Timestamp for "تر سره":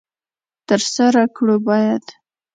0.67-1.21